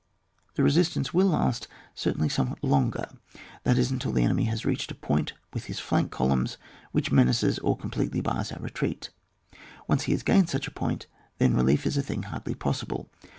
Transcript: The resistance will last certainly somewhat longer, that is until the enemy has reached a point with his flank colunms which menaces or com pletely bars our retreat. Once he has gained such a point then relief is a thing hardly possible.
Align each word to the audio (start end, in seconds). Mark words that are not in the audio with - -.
The 0.55 0.63
resistance 0.63 1.13
will 1.13 1.27
last 1.27 1.67
certainly 1.93 2.27
somewhat 2.27 2.63
longer, 2.63 3.07
that 3.63 3.77
is 3.77 3.91
until 3.91 4.11
the 4.11 4.23
enemy 4.23 4.45
has 4.45 4.65
reached 4.65 4.89
a 4.89 4.95
point 4.95 5.33
with 5.53 5.65
his 5.65 5.79
flank 5.79 6.11
colunms 6.11 6.57
which 6.91 7.11
menaces 7.11 7.59
or 7.59 7.77
com 7.77 7.91
pletely 7.91 8.23
bars 8.23 8.51
our 8.51 8.63
retreat. 8.63 9.11
Once 9.87 10.05
he 10.05 10.11
has 10.13 10.23
gained 10.23 10.49
such 10.49 10.67
a 10.67 10.71
point 10.71 11.05
then 11.37 11.53
relief 11.53 11.85
is 11.85 11.97
a 11.97 12.01
thing 12.01 12.23
hardly 12.23 12.55
possible. 12.55 13.11